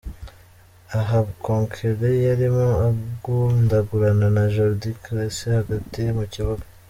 Aha 0.99 1.19
Cocquelin 1.43 2.15
yarimo 2.27 2.67
agundagurana 2.87 4.27
na 4.35 4.43
Jordy 4.53 4.89
Clasie 5.03 5.51
hagati 5.59 5.99
mu 6.17 6.25
kibuga. 6.33 6.63